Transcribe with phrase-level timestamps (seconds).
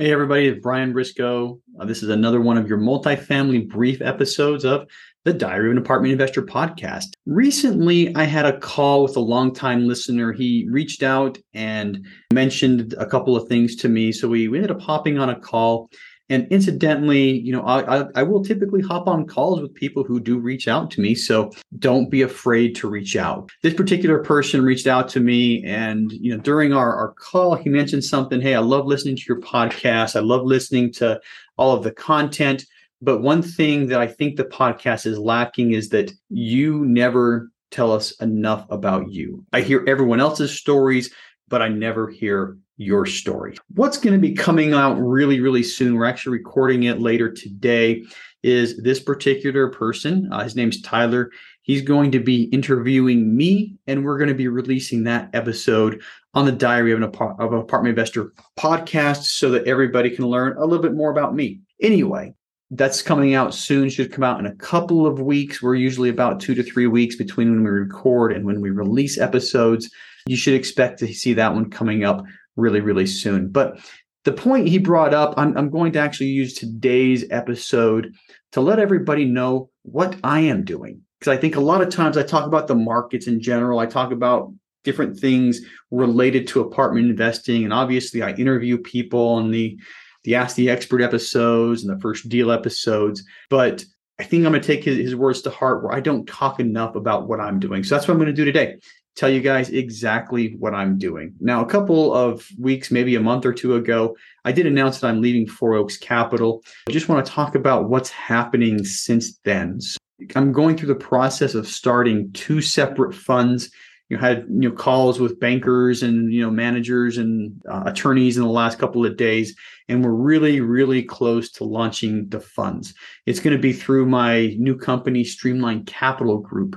[0.00, 1.60] Hey, everybody, it's Brian Briscoe.
[1.76, 4.86] Uh, this is another one of your multifamily brief episodes of
[5.24, 7.06] the Diary of an Apartment Investor podcast.
[7.26, 10.32] Recently, I had a call with a longtime listener.
[10.32, 14.12] He reached out and mentioned a couple of things to me.
[14.12, 15.90] So we, we ended up hopping on a call
[16.30, 20.20] and incidentally, you know, I, I, I, will typically hop on calls with people who
[20.20, 21.14] do reach out to me.
[21.14, 23.50] So don't be afraid to reach out.
[23.62, 27.70] This particular person reached out to me, and you know, during our, our call, he
[27.70, 28.40] mentioned something.
[28.40, 30.16] Hey, I love listening to your podcast.
[30.16, 31.20] I love listening to
[31.56, 32.64] all of the content.
[33.00, 37.92] But one thing that I think the podcast is lacking is that you never tell
[37.92, 39.44] us enough about you.
[39.52, 41.12] I hear everyone else's stories,
[41.48, 43.56] but I never hear your story.
[43.74, 45.96] What's going to be coming out really, really soon?
[45.96, 48.04] We're actually recording it later today.
[48.44, 50.28] Is this particular person?
[50.32, 51.30] Uh, his name's Tyler.
[51.62, 56.00] He's going to be interviewing me, and we're going to be releasing that episode
[56.34, 60.56] on the Diary of an, of an Apartment Investor podcast so that everybody can learn
[60.56, 61.60] a little bit more about me.
[61.82, 62.32] Anyway,
[62.70, 63.88] that's coming out soon.
[63.88, 65.60] Should come out in a couple of weeks.
[65.60, 69.18] We're usually about two to three weeks between when we record and when we release
[69.18, 69.90] episodes.
[70.26, 72.24] You should expect to see that one coming up
[72.58, 73.48] really, really soon.
[73.48, 73.80] But
[74.24, 78.12] the point he brought up, I'm, I'm going to actually use today's episode
[78.52, 81.00] to let everybody know what I am doing.
[81.18, 83.86] Because I think a lot of times I talk about the markets in general, I
[83.86, 84.52] talk about
[84.84, 85.60] different things
[85.90, 87.64] related to apartment investing.
[87.64, 89.78] And obviously, I interview people on the
[90.24, 93.24] the Ask the Expert episodes and the first deal episodes.
[93.50, 93.84] But
[94.18, 96.60] I think I'm going to take his, his words to heart where I don't talk
[96.60, 97.84] enough about what I'm doing.
[97.84, 98.76] So that's what I'm going to do today
[99.18, 101.34] tell you guys exactly what I'm doing.
[101.40, 105.08] Now, a couple of weeks, maybe a month or two ago, I did announce that
[105.08, 106.62] I'm leaving Four Oaks Capital.
[106.88, 109.80] I just want to talk about what's happening since then.
[109.80, 109.98] So
[110.36, 113.70] I'm going through the process of starting two separate funds
[114.08, 118.36] you know, had you know calls with bankers and you know managers and uh, attorneys
[118.36, 119.54] in the last couple of days
[119.88, 122.94] and we're really really close to launching the funds.
[123.26, 126.76] It's going to be through my new company streamline capital group.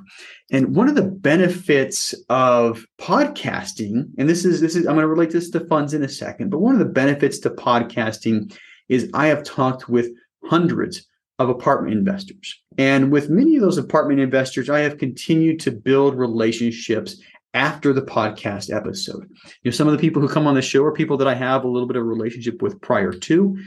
[0.51, 5.07] And one of the benefits of podcasting and this is this is i'm going to
[5.07, 8.55] relate this to funds in a second but one of the benefits to podcasting
[8.89, 10.09] is i have talked with
[10.45, 11.07] hundreds
[11.41, 12.59] of apartment investors.
[12.77, 17.21] And with many of those apartment investors, I have continued to build relationships
[17.53, 19.27] after the podcast episode.
[19.63, 21.33] You know, some of the people who come on the show are people that I
[21.33, 23.57] have a little bit of relationship with prior to.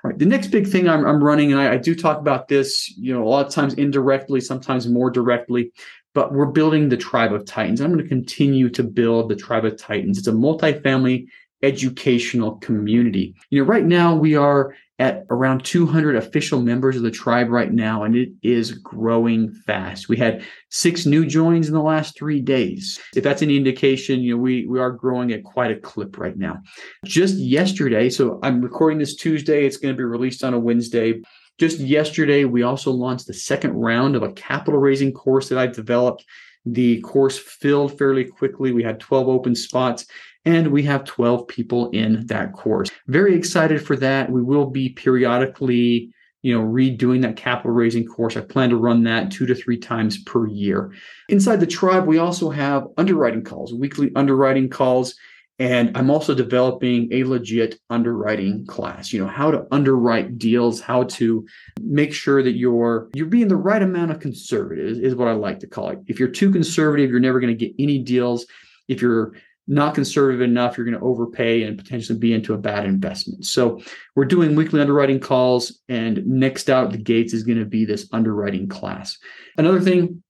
[0.03, 0.19] All right.
[0.19, 3.13] The next big thing I'm, I'm running, and I, I do talk about this, you
[3.13, 5.71] know, a lot of times indirectly, sometimes more directly,
[6.13, 7.79] but we're building the tribe of titans.
[7.79, 10.17] I'm going to continue to build the tribe of titans.
[10.17, 11.27] It's a multifamily
[11.63, 13.35] educational community.
[13.49, 17.71] You know, right now we are at around 200 official members of the tribe right
[17.71, 20.09] now, and it is growing fast.
[20.09, 22.99] We had six new joins in the last three days.
[23.15, 26.35] If that's any indication, you know, we, we are growing at quite a clip right
[26.35, 26.61] now.
[27.05, 31.21] Just yesterday, so I'm recording this Tuesday, it's going to be released on a Wednesday.
[31.59, 35.67] Just yesterday, we also launched the second round of a capital raising course that I
[35.67, 36.25] developed.
[36.65, 38.71] The course filled fairly quickly.
[38.71, 40.05] We had 12 open spots
[40.47, 42.89] and we have 12 people in that course.
[43.07, 44.31] Very excited for that.
[44.31, 46.13] We will be periodically
[46.43, 48.37] you know redoing that capital raising course.
[48.37, 50.93] I plan to run that two to three times per year.
[51.27, 55.15] Inside the tribe we also have underwriting calls weekly underwriting calls
[55.59, 59.11] and i'm also developing a legit underwriting class.
[59.11, 61.45] You know how to underwrite deals how to
[61.81, 65.33] make sure that you're you're being the right amount of conservative is, is what i
[65.33, 65.99] like to call it.
[66.07, 68.45] If you're too conservative you're never going to get any deals.
[68.87, 69.33] If you're
[69.67, 73.45] not conservative enough, you're going to overpay and potentially be into a bad investment.
[73.45, 73.81] So
[74.15, 78.07] we're doing weekly underwriting calls, and next out the gates is going to be this
[78.13, 79.17] underwriting class.
[79.57, 80.23] Another thing,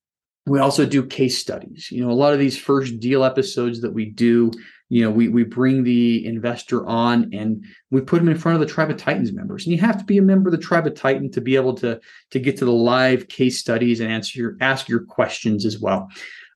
[0.48, 1.90] we also do case studies.
[1.92, 4.52] You know, a lot of these first deal episodes that we do,
[4.90, 8.66] you know, we we bring the investor on and we put them in front of
[8.66, 9.66] the Tribe of Titans members.
[9.66, 11.74] And you have to be a member of the Tribe of Titan to be able
[11.76, 12.00] to
[12.32, 16.08] to get to the live case studies and answer your ask your questions as well.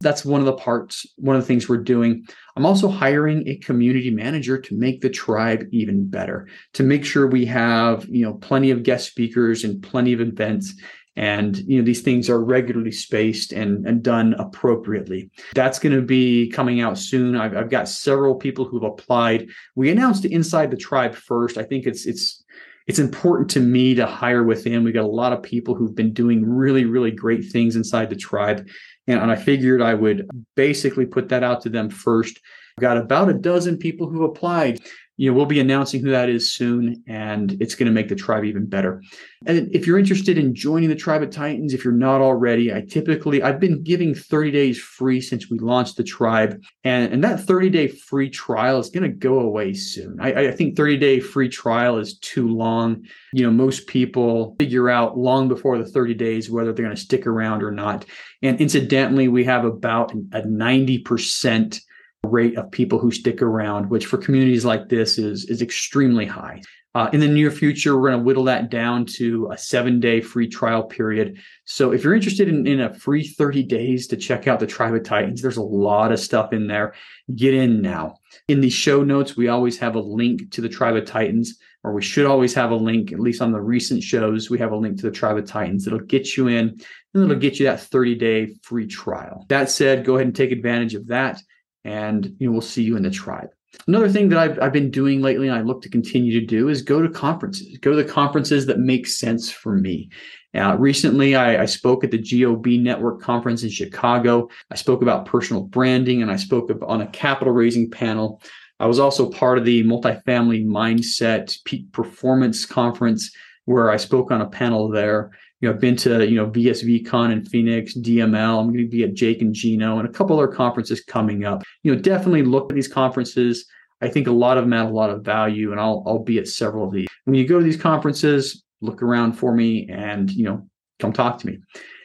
[0.01, 2.25] That's one of the parts, one of the things we're doing.
[2.55, 7.27] I'm also hiring a community manager to make the tribe even better, to make sure
[7.27, 10.73] we have, you know, plenty of guest speakers and plenty of events.
[11.17, 15.29] And you know these things are regularly spaced and, and done appropriately.
[15.53, 17.35] That's going to be coming out soon.
[17.35, 19.49] I've, I've got several people who've applied.
[19.75, 21.57] We announced inside the tribe first.
[21.57, 22.41] I think it's it's
[22.87, 26.13] it's important to me to hire within We've got a lot of people who've been
[26.13, 28.67] doing really really great things inside the tribe
[29.07, 32.39] and, and I figured I would basically put that out to them first.
[32.77, 34.79] I've got about a dozen people who applied
[35.21, 38.15] you know, we'll be announcing who that is soon, and it's going to make the
[38.15, 39.03] tribe even better.
[39.45, 42.81] And if you're interested in joining the Tribe of Titans, if you're not already, I
[42.81, 47.39] typically I've been giving 30 days free since we launched the tribe, and and that
[47.39, 50.17] 30 day free trial is going to go away soon.
[50.19, 53.05] I, I think 30 day free trial is too long.
[53.31, 57.01] You know, most people figure out long before the 30 days whether they're going to
[57.01, 58.05] stick around or not.
[58.41, 61.81] And incidentally, we have about a 90 percent
[62.25, 66.61] rate of people who stick around, which for communities like this is, is extremely high.
[66.93, 70.19] Uh, in the near future, we're going to whittle that down to a seven day
[70.19, 71.39] free trial period.
[71.63, 74.93] So if you're interested in, in a free 30 days to check out the Tribe
[74.93, 76.93] of Titans, there's a lot of stuff in there.
[77.33, 78.17] Get in now.
[78.49, 81.93] In the show notes, we always have a link to the Tribe of Titans, or
[81.93, 84.77] we should always have a link, at least on the recent shows, we have a
[84.77, 85.87] link to the Tribe of Titans.
[85.87, 86.77] It'll get you in
[87.13, 89.45] and it'll get you that 30 day free trial.
[89.47, 91.41] That said, go ahead and take advantage of that
[91.83, 93.49] and you know we'll see you in the tribe.
[93.87, 96.67] Another thing that I've, I've been doing lately and i look to continue to do
[96.67, 100.09] is go to conferences go to the conferences that make sense for me.
[100.53, 104.49] Uh, recently I, I, spoke at the gob network conference in chicago.
[104.69, 108.41] I spoke about personal branding and i spoke on a capital raising panel.
[108.79, 113.31] I was also part of the multifamily mindset peak performance conference
[113.65, 115.31] where i spoke on a panel there
[115.61, 118.59] you know, I've been to, you know, VSVCon in Phoenix, DML.
[118.59, 121.63] I'm going to be at Jake and Gino and a couple other conferences coming up.
[121.83, 123.65] You know, definitely look at these conferences.
[124.01, 126.39] I think a lot of them add a lot of value and I'll, I'll be
[126.39, 127.07] at several of these.
[127.25, 130.67] When you go to these conferences, look around for me and, you know,
[130.99, 131.59] come talk to me.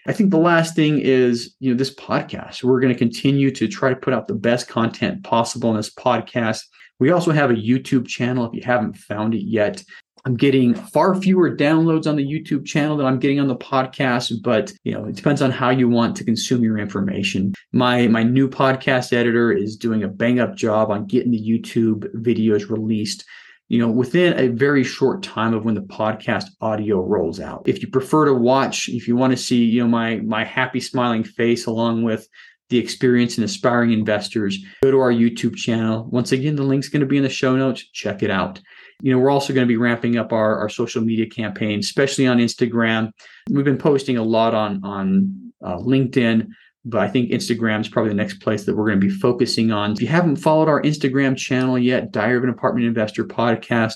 [0.06, 2.62] I think the last thing is, you know, this podcast.
[2.62, 5.92] We're going to continue to try to put out the best content possible in this
[5.92, 6.60] podcast.
[7.00, 9.82] We also have a YouTube channel if you haven't found it yet.
[10.26, 14.32] I'm getting far fewer downloads on the YouTube channel than I'm getting on the podcast,
[14.42, 17.54] but you know, it depends on how you want to consume your information.
[17.72, 22.12] My my new podcast editor is doing a bang up job on getting the YouTube
[22.16, 23.24] videos released
[23.68, 27.62] you know within a very short time of when the podcast audio rolls out.
[27.66, 30.80] If you prefer to watch if you want to see you know my my happy
[30.80, 32.26] smiling face along with
[32.68, 36.08] the experience and aspiring investors go to our youtube channel.
[36.10, 37.88] Once again the link's going to be in the show notes.
[37.92, 38.60] Check it out
[39.02, 42.26] you know, we're also going to be ramping up our, our social media campaign, especially
[42.26, 43.10] on Instagram.
[43.50, 46.48] We've been posting a lot on on uh, LinkedIn,
[46.84, 49.72] but I think Instagram is probably the next place that we're going to be focusing
[49.72, 49.92] on.
[49.92, 53.94] If you haven't followed our Instagram channel yet, Diary of an Apartment Investor podcast,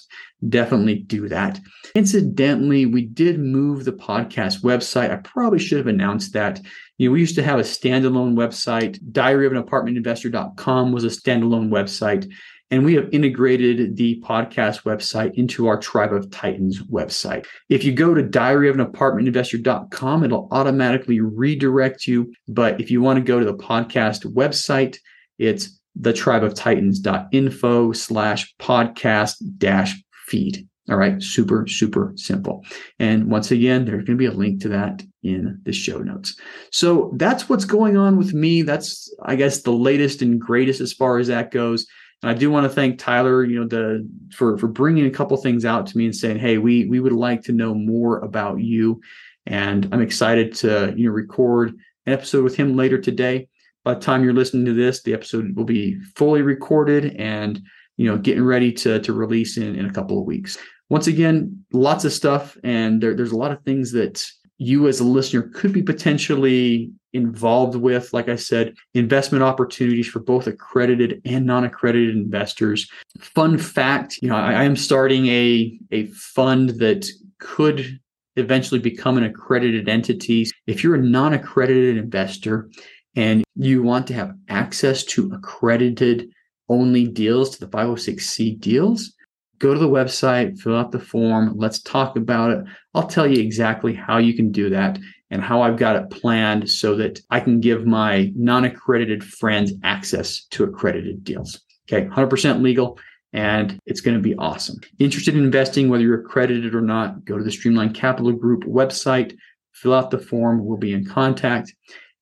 [0.49, 1.61] definitely do that.
[1.95, 5.11] Incidentally, we did move the podcast website.
[5.11, 6.61] I probably should have announced that.
[6.99, 8.99] You know, we used to have a standalone website.
[9.13, 12.31] Diary of an Apartment Investor.com was a standalone website.
[12.71, 17.47] And we have integrated the podcast website into our Tribe of Titans website.
[17.69, 22.33] If you go to diaryofanapartmentinvestor.com, it'll automatically redirect you.
[22.47, 24.99] But if you want to go to the podcast website,
[25.39, 29.95] it's thetribeoftitans.info slash podcast dash
[30.27, 30.67] feed.
[30.89, 32.65] All right, super, super simple.
[32.99, 36.35] And once again, there's going to be a link to that in the show notes.
[36.73, 38.63] So that's what's going on with me.
[38.63, 41.87] That's, I guess, the latest and greatest as far as that goes.
[42.23, 45.37] And I do want to thank Tyler, you know, the for for bringing a couple
[45.37, 48.61] things out to me and saying, "Hey, we we would like to know more about
[48.61, 49.01] you."
[49.47, 51.73] And I'm excited to you know record
[52.07, 53.49] an episode with him later today.
[53.85, 57.61] By the time you're listening to this, the episode will be fully recorded and
[57.97, 60.59] you know getting ready to to release in in a couple of weeks.
[60.91, 64.27] Once again, lots of stuff, and there, there's a lot of things that
[64.59, 68.13] you as a listener could be potentially involved with.
[68.13, 72.89] Like I said, investment opportunities for both accredited and non-accredited investors.
[73.19, 77.99] Fun fact, you know, I, I am starting a a fund that could
[78.37, 80.47] eventually become an accredited entity.
[80.67, 82.71] If you're a non-accredited investor
[83.17, 86.31] and you want to have access to accredited
[86.69, 89.13] only deals to the 506c deals,
[89.59, 92.65] go to the website, fill out the form, let's talk about it.
[92.95, 94.99] I'll tell you exactly how you can do that
[95.31, 99.73] and how I've got it planned so that I can give my non accredited friends
[99.83, 101.61] access to accredited deals.
[101.91, 102.99] Okay, 100% legal
[103.33, 104.81] and it's going to be awesome.
[104.99, 109.37] Interested in investing, whether you're accredited or not, go to the Streamline Capital Group website,
[109.73, 111.73] fill out the form, we'll be in contact.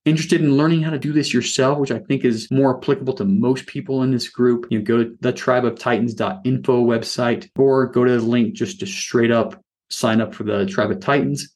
[0.05, 3.25] Interested in learning how to do this yourself, which I think is more applicable to
[3.25, 8.25] most people in this group, you go to the tribeoftitans.info website or go to the
[8.25, 9.61] link just to straight up
[9.91, 11.55] sign up for the Tribe of Titans.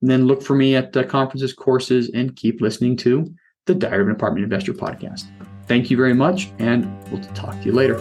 [0.00, 3.32] And then look for me at the conferences, courses, and keep listening to
[3.64, 5.24] the Diary of an Apartment Investor podcast.
[5.66, 7.98] Thank you very much, and we'll talk to you later.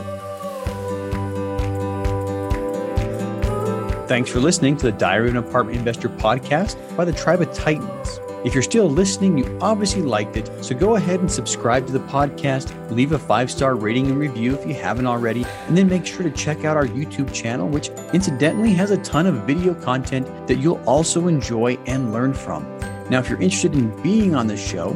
[4.08, 7.52] Thanks for listening to the Diary of an Apartment Investor podcast by the Tribe of
[7.54, 8.20] Titans.
[8.46, 11.98] If you're still listening, you obviously liked it, so go ahead and subscribe to the
[11.98, 16.06] podcast, leave a five star rating and review if you haven't already, and then make
[16.06, 20.28] sure to check out our YouTube channel, which incidentally has a ton of video content
[20.48, 22.66] that you'll also enjoy and learn from.
[23.10, 24.96] Now, if you're interested in being on the show,